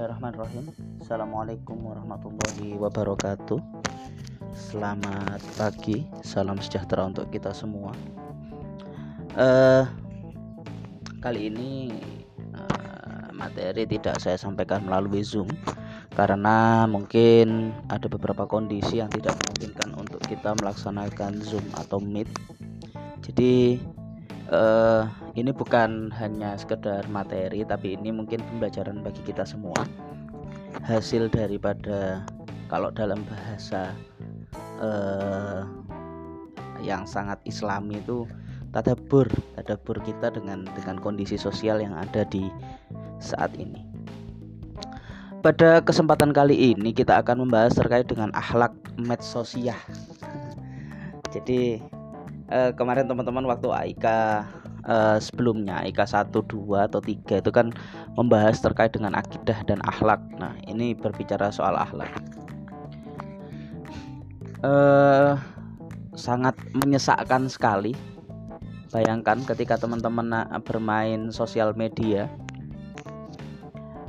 [0.00, 0.66] Bismillahirrahmanirrahim.
[1.04, 3.60] Assalamualaikum warahmatullahi wabarakatuh.
[4.56, 7.92] Selamat pagi Salam sejahtera untuk kita semua.
[9.36, 9.84] Uh,
[11.20, 11.92] Kali ini
[12.56, 15.52] uh, Materi tidak saya sampaikan melalui zoom
[16.16, 22.32] Karena mungkin ada beberapa kondisi yang tidak memungkinkan Untuk kita melaksanakan zoom atau meet.
[23.20, 23.76] Jadi
[24.50, 25.06] uh,
[25.38, 29.78] ini bukan hanya sekedar materi tapi ini mungkin pembelajaran bagi kita semua.
[30.86, 32.22] Hasil daripada
[32.70, 33.90] kalau dalam bahasa
[34.78, 35.66] uh,
[36.82, 38.26] yang sangat islami itu
[38.70, 39.26] tadabur
[39.58, 42.50] tadabur kita dengan dengan kondisi sosial yang ada di
[43.18, 43.82] saat ini.
[45.40, 49.78] Pada kesempatan kali ini kita akan membahas terkait dengan akhlak medsosial
[51.30, 51.78] jadi
[52.50, 54.44] uh, kemarin teman-teman waktu Aika
[54.84, 57.72] uh, sebelumnya Aika 1, 2 atau 3 itu kan
[58.18, 60.20] membahas terkait dengan akidah dan akhlak.
[60.36, 62.10] Nah, ini berbicara soal akhlak.
[64.60, 65.40] Uh,
[66.12, 67.96] sangat menyesakkan sekali.
[68.90, 72.26] Bayangkan ketika teman-teman bermain sosial media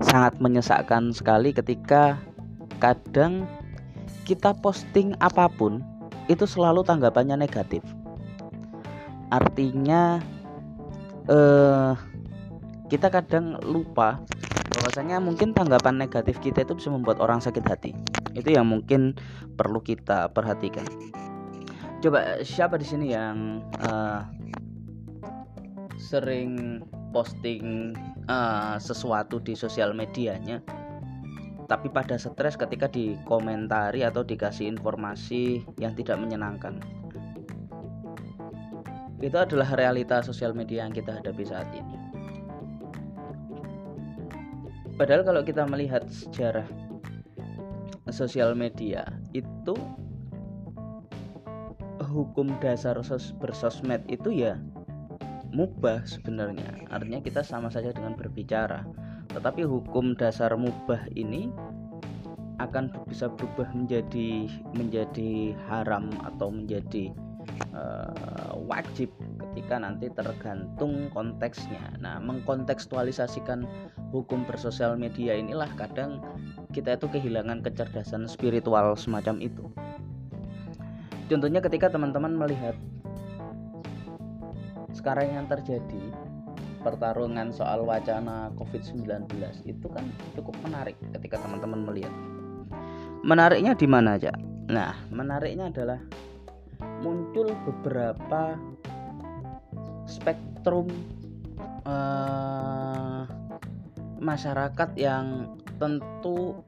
[0.02, 2.18] sangat menyesakkan sekali ketika
[2.82, 3.46] kadang
[4.26, 5.86] kita posting apa pun
[6.26, 7.86] itu selalu tanggapannya negatif
[9.32, 10.20] artinya
[11.26, 11.94] eh
[12.92, 14.20] kita kadang lupa
[14.76, 17.92] bahwasanya mungkin tanggapan negatif kita itu bisa membuat orang sakit hati.
[18.36, 19.16] Itu yang mungkin
[19.56, 20.84] perlu kita perhatikan.
[22.04, 24.28] Coba siapa di sini yang uh,
[25.96, 26.84] sering
[27.16, 27.96] posting
[28.28, 30.60] uh, sesuatu di sosial medianya
[31.72, 36.84] tapi pada stres ketika dikomentari atau dikasih informasi yang tidak menyenangkan
[39.22, 41.98] itu adalah realita sosial media yang kita hadapi saat ini.
[44.98, 46.66] Padahal kalau kita melihat sejarah
[48.10, 49.74] sosial media itu
[52.12, 54.60] hukum dasar sos bersosmed itu ya
[55.54, 56.90] mubah sebenarnya.
[56.92, 58.84] Artinya kita sama saja dengan berbicara.
[59.32, 61.48] Tetapi hukum dasar mubah ini
[62.60, 64.46] akan bisa berubah menjadi
[64.76, 67.10] menjadi haram atau menjadi
[67.74, 71.98] uh, wajib ketika nanti tergantung konteksnya.
[72.00, 73.66] Nah, mengkontekstualisasikan
[74.12, 76.22] hukum bersosial media inilah kadang
[76.72, 79.66] kita itu kehilangan kecerdasan spiritual semacam itu.
[81.32, 82.76] Contohnya ketika teman-teman melihat
[84.92, 86.04] sekarang yang terjadi
[86.84, 89.30] pertarungan soal wacana COVID-19
[89.70, 90.06] itu kan
[90.36, 92.14] cukup menarik ketika teman-teman melihat.
[93.22, 94.34] Menariknya di mana aja?
[94.68, 96.02] Nah, menariknya adalah
[97.02, 98.56] muncul beberapa
[100.06, 100.88] spektrum
[101.86, 103.26] uh,
[104.22, 106.62] masyarakat yang tentu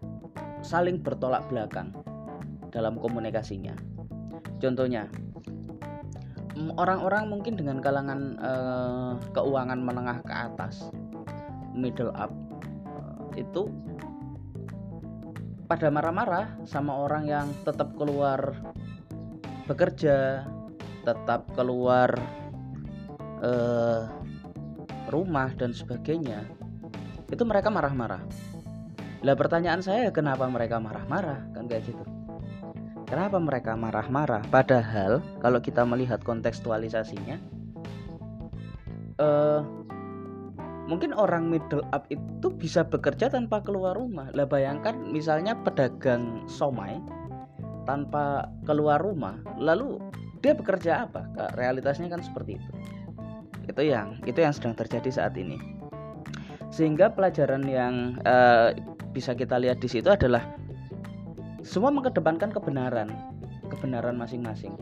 [0.66, 1.94] saling bertolak belakang
[2.74, 3.78] dalam komunikasinya.
[4.58, 5.06] Contohnya,
[6.80, 10.90] orang-orang mungkin dengan kalangan uh, keuangan menengah ke atas,
[11.78, 12.34] middle up,
[12.90, 13.70] uh, itu
[15.70, 18.56] pada marah-marah sama orang yang tetap keluar
[19.64, 20.48] bekerja
[21.04, 22.16] tetap keluar
[23.44, 24.02] eh,
[25.12, 26.48] rumah dan sebagainya
[27.32, 28.24] itu mereka marah-marah.
[29.24, 31.48] Lah pertanyaan saya kenapa mereka marah-marah?
[31.56, 32.04] Kan kayak gitu.
[33.08, 34.42] Kenapa mereka marah-marah?
[34.50, 37.38] Padahal kalau kita melihat kontekstualisasinya
[39.20, 39.62] eh,
[40.88, 44.28] mungkin orang middle up itu bisa bekerja tanpa keluar rumah.
[44.36, 47.00] Lah bayangkan misalnya pedagang somai
[47.84, 50.00] tanpa keluar rumah lalu
[50.44, 51.24] dia bekerja apa?
[51.56, 52.70] Realitasnya kan seperti itu.
[53.72, 55.56] Itu yang itu yang sedang terjadi saat ini.
[56.68, 58.76] Sehingga pelajaran yang uh,
[59.16, 60.44] bisa kita lihat di situ adalah
[61.64, 63.08] semua mengedepankan kebenaran
[63.72, 64.76] kebenaran masing-masing.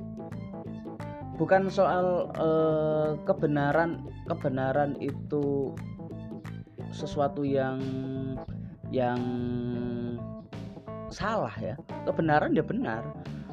[1.38, 5.77] Bukan soal uh, kebenaran kebenaran itu
[6.89, 7.77] sesuatu yang
[8.89, 9.21] yang
[11.12, 11.75] salah ya.
[12.08, 13.04] Kebenaran ya benar.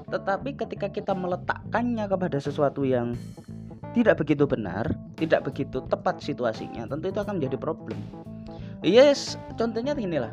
[0.09, 3.13] Tetapi ketika kita meletakkannya kepada sesuatu yang
[3.93, 4.85] tidak begitu benar
[5.17, 7.99] tidak begitu tepat situasinya tentu itu akan menjadi problem.
[8.85, 10.33] Yes contohnya inilah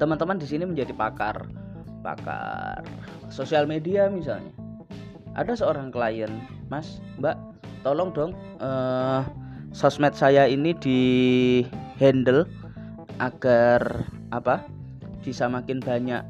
[0.00, 1.46] teman-teman di sini menjadi pakar.
[2.00, 2.80] Pakar
[3.28, 4.50] sosial media misalnya.
[5.36, 6.30] Ada seorang klien
[6.72, 7.36] mas mbak
[7.84, 8.32] tolong dong
[8.62, 9.22] uh,
[9.70, 11.00] sosmed saya ini di
[12.00, 12.48] handle
[13.20, 14.64] agar apa
[15.20, 16.24] bisa makin banyak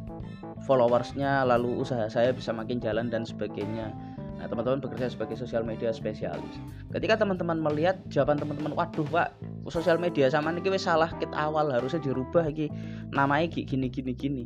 [0.66, 3.94] followersnya lalu usaha saya bisa makin jalan dan sebagainya
[4.40, 6.56] Nah, teman-teman bekerja sebagai sosial media spesialis.
[6.96, 9.36] Ketika teman-teman melihat jawaban teman-teman, waduh, Pak,
[9.68, 12.72] sosial media sama ini salah kit awal harusnya dirubah lagi
[13.12, 14.44] namanya gini gini gini.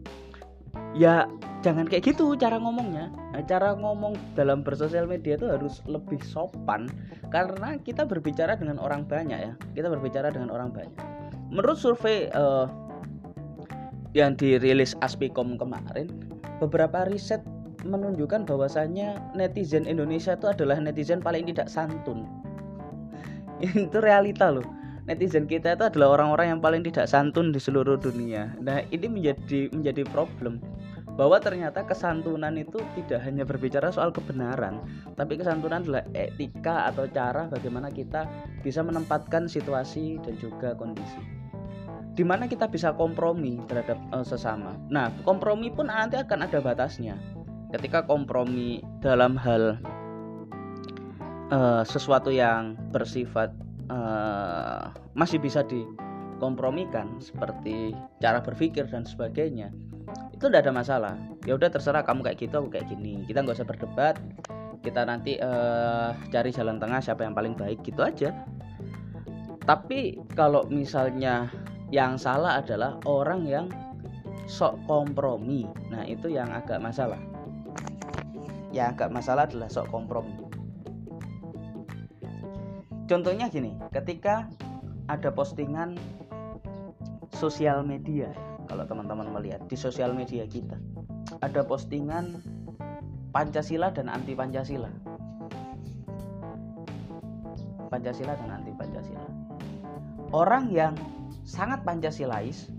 [0.99, 1.31] Ya,
[1.63, 3.07] jangan kayak gitu cara ngomongnya.
[3.31, 6.91] Nah, cara ngomong dalam bersosial media itu harus lebih sopan
[7.31, 9.55] karena kita berbicara dengan orang banyak ya.
[9.79, 10.99] Kita berbicara dengan orang banyak.
[11.55, 12.67] Menurut survei uh,
[14.15, 16.07] yang dirilis Aspicom kemarin,
[16.63, 17.43] beberapa riset
[17.85, 22.25] menunjukkan bahwasannya netizen Indonesia itu adalah netizen paling tidak santun.
[23.61, 24.65] itu realita loh.
[25.05, 28.57] Netizen kita itu adalah orang-orang yang paling tidak santun di seluruh dunia.
[28.57, 30.65] Nah, ini menjadi menjadi problem
[31.15, 34.83] bahwa ternyata kesantunan itu tidak hanya berbicara soal kebenaran,
[35.15, 38.27] tapi kesantunan adalah etika atau cara bagaimana kita
[38.65, 41.44] bisa menempatkan situasi dan juga kondisi.
[42.15, 44.79] Di mana kita bisa kompromi terhadap uh, sesama.
[44.87, 47.19] Nah, kompromi pun nanti akan ada batasnya.
[47.75, 49.83] Ketika kompromi dalam hal
[51.51, 53.51] uh, sesuatu yang bersifat
[53.91, 59.75] uh, masih bisa dikompromikan seperti cara berpikir dan sebagainya
[60.35, 61.15] itu tidak ada masalah.
[61.49, 63.25] Ya udah terserah kamu kayak gitu aku kayak gini.
[63.25, 64.19] Kita nggak usah berdebat.
[64.85, 68.35] Kita nanti uh, cari jalan tengah siapa yang paling baik gitu aja.
[69.65, 71.49] Tapi kalau misalnya
[71.95, 73.71] yang salah adalah orang yang
[74.51, 75.63] sok kompromi.
[75.95, 77.23] Nah itu yang agak masalah.
[78.75, 80.35] Yang agak masalah adalah sok kompromi.
[83.07, 84.51] Contohnya gini ketika
[85.07, 85.95] ada postingan
[87.31, 88.35] sosial media
[88.67, 90.75] kalau teman-teman melihat di sosial media kita
[91.45, 92.41] ada postingan
[93.29, 94.89] Pancasila dan anti Pancasila
[97.93, 99.29] Pancasila dan anti Pancasila
[100.33, 100.97] orang yang
[101.45, 102.73] sangat Pancasilais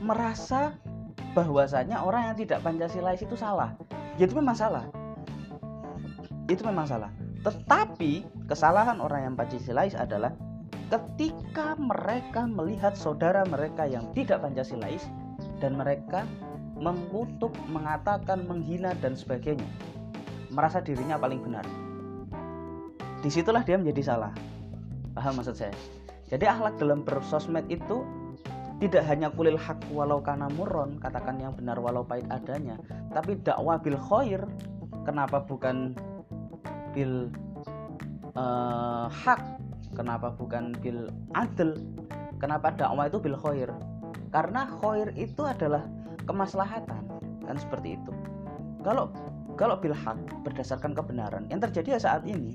[0.00, 0.76] merasa
[1.32, 3.76] bahwasanya orang yang tidak Pancasilais itu salah.
[4.16, 4.88] Ya itu memang salah.
[6.48, 7.12] Itu memang salah.
[7.40, 10.36] Tetapi kesalahan orang yang Pancasilais adalah
[10.90, 15.06] ketika mereka melihat saudara mereka yang tidak Pancasilais
[15.62, 16.26] dan mereka
[16.80, 19.68] mengutuk, mengatakan, menghina dan sebagainya.
[20.50, 21.62] Merasa dirinya paling benar.
[23.20, 24.32] Di situlah dia menjadi salah.
[25.12, 25.76] Paham maksud saya?
[26.30, 28.06] Jadi akhlak dalam bersosmed itu
[28.80, 32.80] tidak hanya kulil hak walau kana murron katakan yang benar walau pahit adanya
[33.12, 34.40] tapi dakwah bil khair.
[35.00, 35.96] Kenapa bukan
[36.94, 37.32] bil
[38.36, 39.42] uh, hak
[39.96, 41.74] kenapa bukan bil adil
[42.38, 43.68] kenapa dakwah itu bil khair?
[44.30, 45.82] Karena khair itu adalah
[46.24, 47.02] kemaslahatan
[47.42, 48.12] kan seperti itu.
[48.86, 49.10] Kalau
[49.58, 50.16] kalau bil hak
[50.46, 52.54] berdasarkan kebenaran yang terjadi saat ini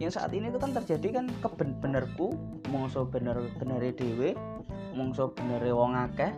[0.00, 2.32] yang saat ini itu kan terjadi kan kebenerku
[2.72, 4.32] mongso bener benere dewe
[4.96, 6.32] mongso bener wong akeh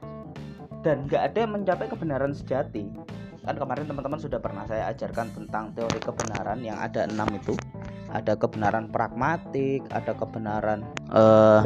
[0.82, 2.92] dan nggak ada yang mencapai kebenaran sejati.
[3.44, 7.56] Kan kemarin teman-teman sudah pernah saya ajarkan tentang teori kebenaran yang ada enam itu.
[8.12, 11.64] Ada kebenaran pragmatik ada kebenaran uh,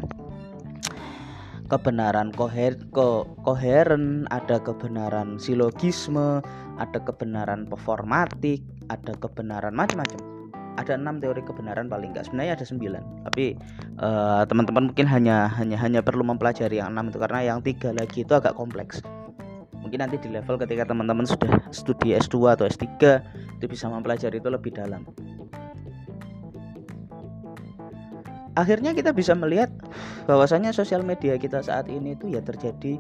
[1.69, 6.41] kebenaran koher ko, koheren ada kebenaran silogisme
[6.81, 10.38] ada kebenaran performatik ada kebenaran macam-macam
[10.79, 13.59] ada enam teori kebenaran paling enggak sebenarnya ada sembilan tapi
[13.99, 18.23] uh, teman-teman mungkin hanya hanya hanya perlu mempelajari yang enam itu karena yang tiga lagi
[18.23, 19.03] itu agak kompleks.
[19.79, 22.85] Mungkin nanti di level ketika teman-teman sudah studi S2 atau S3
[23.57, 25.07] itu bisa mempelajari itu lebih dalam.
[28.59, 29.71] Akhirnya kita bisa melihat
[30.27, 32.99] bahwasanya sosial media kita saat ini itu ya terjadi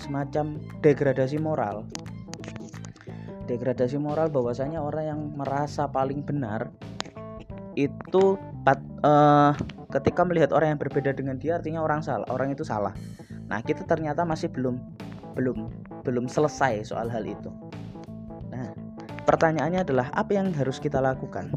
[0.00, 1.84] semacam degradasi moral.
[3.44, 6.72] Degradasi moral bahwasanya orang yang merasa paling benar
[7.78, 8.34] itu
[9.06, 9.52] uh,
[9.94, 12.90] ketika melihat orang yang berbeda dengan dia artinya orang salah orang itu salah.
[13.46, 14.82] Nah kita ternyata masih belum
[15.38, 15.70] belum
[16.02, 17.54] belum selesai soal hal itu.
[18.50, 18.74] Nah
[19.30, 21.54] pertanyaannya adalah apa yang harus kita lakukan?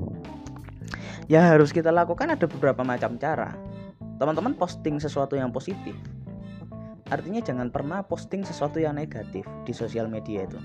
[1.25, 3.57] Ya harus kita lakukan ada beberapa macam cara.
[4.21, 5.97] Teman-teman posting sesuatu yang positif.
[7.09, 10.61] Artinya jangan pernah posting sesuatu yang negatif di sosial media itu.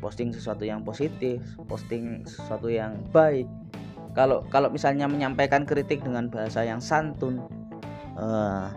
[0.00, 3.44] Posting sesuatu yang positif posting sesuatu yang baik
[4.14, 7.42] kalau kalau misalnya menyampaikan kritik dengan bahasa yang santun
[8.18, 8.68] uh,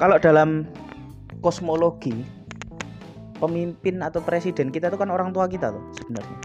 [0.00, 0.64] kalau dalam
[1.44, 2.24] kosmologi
[3.40, 6.38] pemimpin atau presiden kita itu kan orang tua kita tuh sebenarnya.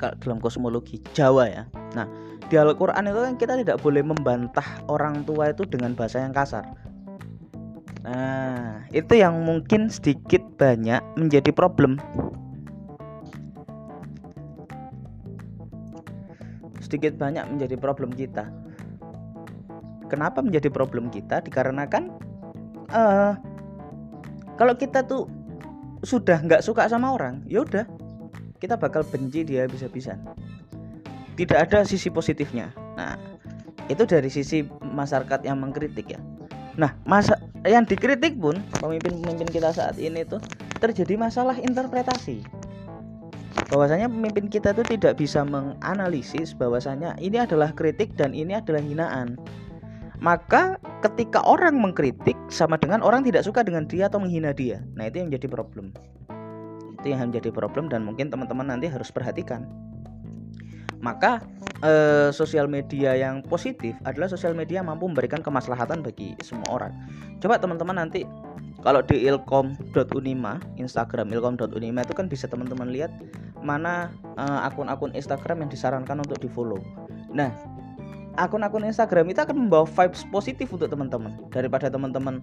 [0.00, 1.64] Kalau dalam kosmologi Jawa ya.
[1.94, 2.08] Nah
[2.48, 6.64] di Al-Quran itu kan kita tidak boleh membantah orang tua itu dengan bahasa yang kasar.
[8.02, 12.00] Nah itu yang mungkin sedikit banyak menjadi problem
[16.92, 18.52] sedikit banyak menjadi problem kita.
[20.12, 21.40] Kenapa menjadi problem kita?
[21.40, 22.12] Dikarenakan
[22.92, 23.32] uh,
[24.60, 25.24] kalau kita tuh
[26.04, 27.88] sudah nggak suka sama orang, ya udah
[28.62, 30.22] kita bakal benci dia bisa-bisan
[31.34, 33.18] tidak ada sisi positifnya nah
[33.90, 36.22] itu dari sisi masyarakat yang mengkritik ya
[36.78, 40.38] nah masa yang dikritik pun pemimpin-pemimpin kita saat ini tuh
[40.78, 42.46] terjadi masalah interpretasi
[43.72, 49.40] bahwasanya pemimpin kita itu tidak bisa menganalisis bahwasanya ini adalah kritik dan ini adalah hinaan.
[50.22, 54.78] Maka ketika orang mengkritik sama dengan orang tidak suka dengan dia atau menghina dia.
[54.94, 55.90] Nah itu yang menjadi problem.
[57.00, 59.66] Itu yang menjadi problem dan mungkin teman-teman nanti harus perhatikan.
[61.02, 61.42] Maka
[61.82, 66.94] eh, sosial media yang positif adalah sosial media mampu memberikan kemaslahatan bagi semua orang.
[67.42, 68.22] Coba teman-teman nanti
[68.82, 73.14] kalau di ilkom.unima Instagram ilkom.unima itu kan bisa teman-teman lihat
[73.62, 76.82] mana eh, akun-akun uh, Instagram yang disarankan untuk di follow
[77.30, 77.54] nah
[78.36, 81.36] akun-akun Instagram itu akan membawa vibes positif untuk teman-teman.
[81.52, 82.40] Daripada teman-teman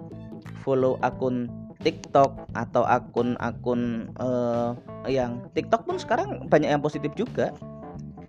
[0.61, 1.49] follow akun
[1.81, 4.75] TikTok atau akun-akun uh,
[5.07, 7.55] yang TikTok pun sekarang banyak yang positif juga.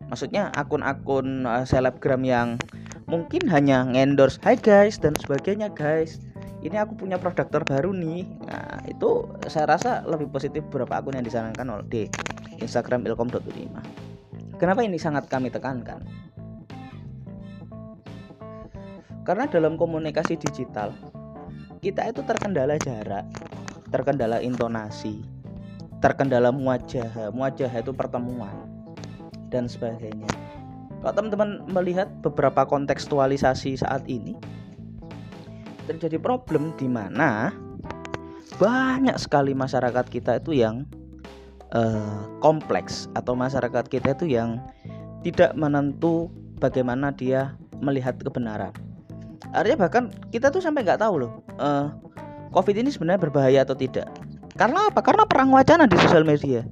[0.08, 2.56] Maksudnya akun-akun uh, selebgram yang
[3.10, 6.22] mungkin hanya ngendorse hai guys dan sebagainya guys
[6.60, 8.28] ini aku punya produk terbaru nih.
[8.44, 12.02] Nah itu saya rasa lebih positif beberapa akun yang disarankan oleh di
[12.60, 14.00] Instagram ilkom.5
[14.60, 16.04] kenapa ini sangat kami tekankan?
[19.24, 20.92] Karena dalam komunikasi digital
[21.80, 23.24] kita itu terkendala jarak
[23.88, 25.24] terkendala intonasi
[26.04, 28.52] terkendala muajah muajah itu pertemuan
[29.48, 30.28] dan sebagainya.
[31.00, 34.36] Kalau teman-teman melihat beberapa kontekstualisasi saat ini
[35.99, 37.50] terjadi problem di mana
[38.61, 40.85] banyak sekali masyarakat kita itu yang
[41.73, 44.61] uh, kompleks atau masyarakat kita itu yang
[45.25, 46.28] tidak menentu
[46.61, 48.70] bagaimana dia melihat kebenaran.
[49.50, 51.90] Artinya bahkan kita tuh sampai nggak tahu loh uh,
[52.52, 54.06] COVID ini sebenarnya berbahaya atau tidak.
[54.54, 55.00] Karena apa?
[55.00, 56.62] Karena perang wacana di sosial media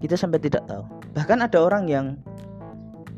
[0.00, 0.84] kita sampai tidak tahu
[1.16, 2.06] bahkan ada orang yang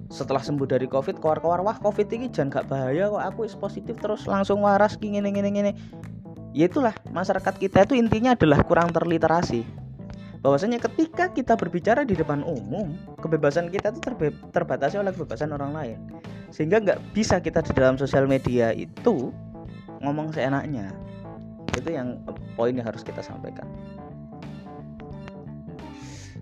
[0.09, 3.23] setelah sembuh dari covid keluar-keluar wah covid ini jangan gak bahaya kok.
[3.33, 5.73] Aku is positif terus langsung waras gini gini gini
[6.57, 9.63] ya itulah masyarakat kita itu intinya adalah kurang terliterasi.
[10.39, 14.01] Bahwasanya ketika kita berbicara di depan umum kebebasan kita itu
[14.55, 15.99] terbatasi oleh kebebasan orang lain.
[16.55, 19.35] Sehingga nggak bisa kita di dalam sosial media itu
[20.01, 20.95] ngomong seenaknya.
[21.75, 22.23] Itu yang
[22.55, 23.67] poin yang harus kita sampaikan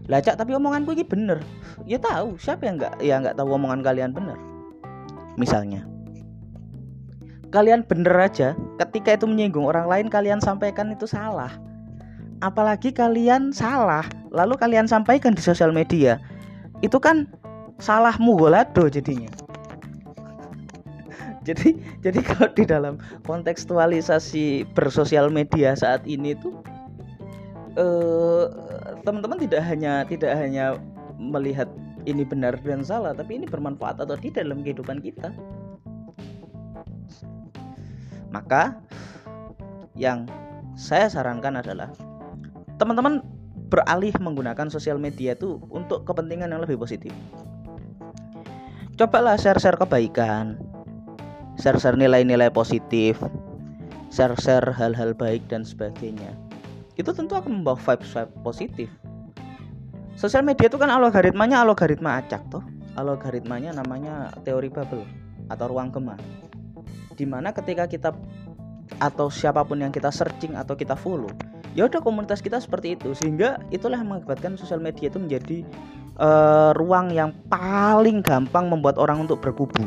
[0.06, 1.42] lacak tapi omonganku ini bener.
[1.86, 4.38] Ya tahu siapa yang nggak ya nggak tahu omongan kalian bener?
[5.36, 5.84] Misalnya
[7.54, 11.50] kalian bener aja ketika itu menyinggung orang lain kalian sampaikan itu salah.
[12.44, 16.20] Apalagi kalian salah lalu kalian sampaikan di sosial media
[16.84, 17.25] itu kan
[17.80, 19.32] salahmu golado jadinya.
[21.46, 26.58] Jadi jadi kalau di dalam kontekstualisasi bersosial media saat ini tuh
[27.78, 28.65] eh,
[29.06, 30.75] teman-teman tidak hanya tidak hanya
[31.14, 31.70] melihat
[32.06, 35.30] ini benar dan salah, tapi ini bermanfaat atau tidak dalam kehidupan kita.
[38.34, 38.82] Maka
[39.94, 40.26] yang
[40.75, 41.88] saya sarankan adalah
[42.82, 43.22] teman-teman
[43.70, 47.14] beralih menggunakan sosial media itu untuk kepentingan yang lebih positif.
[48.98, 50.58] Cobalah share-share kebaikan,
[51.58, 53.18] share-share nilai-nilai positif,
[54.14, 56.45] share-share hal-hal baik dan sebagainya
[56.96, 58.88] itu tentu akan membawa vibe-vibe positif.
[60.16, 62.64] Sosial media itu kan algoritmanya algoritma acak toh.
[62.96, 65.04] Algoritmanya namanya teori bubble
[65.52, 66.16] atau ruang gema.
[67.12, 68.16] Di mana ketika kita
[68.96, 71.28] atau siapa pun yang kita searching atau kita follow,
[71.76, 75.58] ya udah komunitas kita seperti itu sehingga itulah yang mengakibatkan sosial media itu menjadi
[76.16, 79.84] uh, ruang yang paling gampang membuat orang untuk berkubu.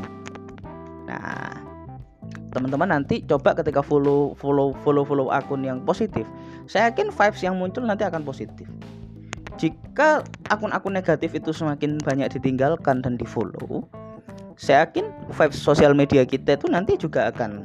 [1.09, 1.57] Nah,
[2.53, 6.29] teman-teman nanti coba ketika follow follow follow follow akun yang positif
[6.69, 8.69] saya yakin vibes yang muncul nanti akan positif.
[9.57, 10.21] Jika
[10.53, 13.89] akun-akun negatif itu semakin banyak ditinggalkan dan di follow
[14.59, 17.63] saya yakin vibes sosial media kita itu nanti juga akan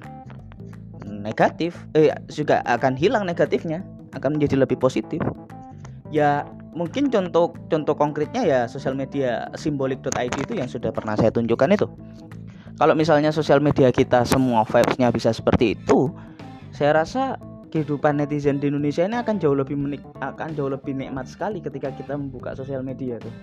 [1.26, 3.82] negatif eh juga akan hilang negatifnya
[4.14, 5.18] akan menjadi lebih positif.
[6.14, 11.74] Ya mungkin contoh contoh konkretnya ya sosial media simbolik.id itu yang sudah pernah saya tunjukkan
[11.74, 11.86] itu.
[12.78, 16.14] Kalau misalnya sosial media kita semua vibesnya bisa seperti itu
[16.70, 17.38] saya rasa
[17.74, 21.90] kehidupan netizen di Indonesia ini akan jauh lebih menik akan jauh lebih nikmat sekali ketika
[21.90, 23.34] kita membuka sosial media tuh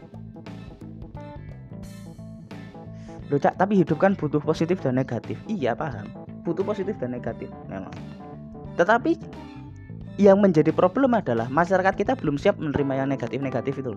[3.31, 5.39] Loh, cak, tapi hidup kan butuh positif dan negatif.
[5.47, 6.03] Iya, paham.
[6.43, 7.95] Butuh positif dan negatif memang.
[8.75, 9.15] Tetapi
[10.19, 13.95] yang menjadi problem adalah masyarakat kita belum siap menerima yang negatif-negatif itu.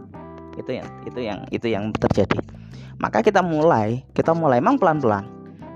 [0.55, 2.39] Itu yang itu yang itu yang terjadi
[2.99, 5.27] maka kita mulai kita mulai memang pelan-pelan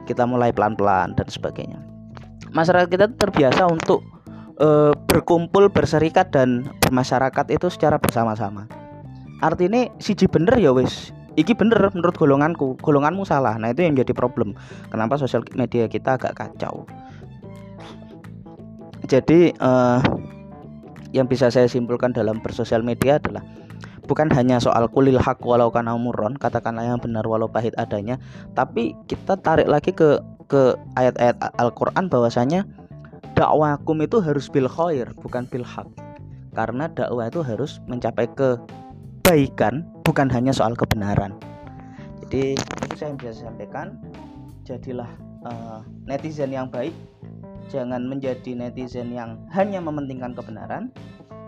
[0.07, 1.79] kita mulai pelan-pelan dan sebagainya
[2.55, 4.05] masyarakat kita terbiasa untuk
[4.59, 4.69] e,
[5.09, 8.67] berkumpul berserikat dan bermasyarakat itu secara bersama-sama.
[9.39, 11.15] Artinya siji bener ya wis.
[11.39, 12.75] Iki bener menurut golonganku.
[12.83, 13.55] Golonganmu salah.
[13.55, 14.59] Nah itu yang jadi problem.
[14.91, 16.83] Kenapa sosial media kita agak kacau?
[19.07, 20.03] Jadi uh,
[21.15, 23.41] yang bisa saya simpulkan dalam bersosial media adalah
[24.09, 28.17] bukan hanya soal kulil hak walau kana murron katakanlah yang benar walau pahit adanya
[28.57, 32.65] tapi kita tarik lagi ke ke ayat-ayat Al-Qur'an bahwasanya
[33.39, 35.87] dakwakum itu harus bil khair bukan bil hak.
[36.59, 41.39] Karena dakwah itu harus mencapai kebaikan bukan hanya soal kebenaran.
[42.27, 43.95] Jadi itu saya yang bisa sampaikan
[44.67, 45.07] jadilah
[45.47, 46.91] uh, netizen yang baik.
[47.71, 50.91] Jangan menjadi netizen yang hanya mementingkan kebenaran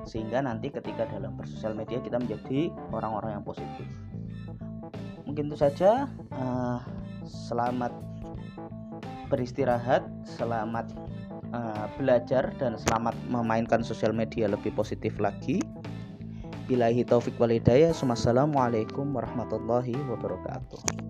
[0.06, 3.86] sehingga nanti ketika dalam bersosial media kita menjadi orang-orang yang positif.
[5.26, 6.06] Mungkin itu saja
[6.38, 6.78] uh,
[7.26, 7.90] selamat
[9.30, 10.90] beristirahat selamat
[11.54, 15.62] uh, belajar dan selamat memainkan sosial media lebih positif lagi
[16.70, 17.90] Bilahi taufik walidaya.
[17.90, 21.09] Wassalamualaikum warahmatullahi wabarakatuh.